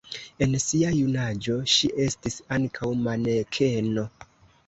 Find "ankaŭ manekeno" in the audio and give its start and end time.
2.57-4.07